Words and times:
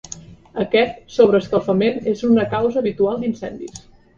Aquest 0.63 0.95
sobreescalfament 1.17 2.01
és 2.15 2.25
una 2.31 2.49
causa 2.55 2.83
habitual 2.85 3.21
d'incendis. 3.23 3.89